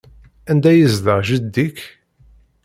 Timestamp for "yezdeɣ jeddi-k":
0.79-1.77